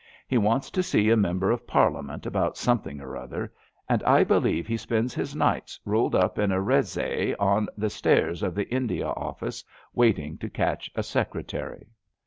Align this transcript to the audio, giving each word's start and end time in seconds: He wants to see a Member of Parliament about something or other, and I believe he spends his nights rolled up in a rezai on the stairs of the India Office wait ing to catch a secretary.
He 0.27 0.39
wants 0.39 0.71
to 0.71 0.81
see 0.81 1.11
a 1.11 1.15
Member 1.15 1.51
of 1.51 1.67
Parliament 1.67 2.25
about 2.25 2.57
something 2.57 2.99
or 3.01 3.15
other, 3.15 3.53
and 3.87 4.01
I 4.01 4.23
believe 4.23 4.65
he 4.65 4.75
spends 4.75 5.13
his 5.13 5.35
nights 5.35 5.79
rolled 5.85 6.15
up 6.15 6.39
in 6.39 6.51
a 6.51 6.59
rezai 6.59 7.35
on 7.37 7.69
the 7.77 7.91
stairs 7.91 8.41
of 8.41 8.55
the 8.55 8.67
India 8.73 9.09
Office 9.09 9.63
wait 9.93 10.17
ing 10.17 10.39
to 10.39 10.49
catch 10.49 10.89
a 10.95 11.03
secretary. 11.03 11.85